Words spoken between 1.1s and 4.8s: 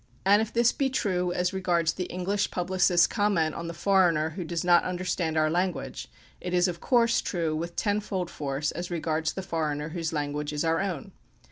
as regards the English publicist's comment on the foreigner who does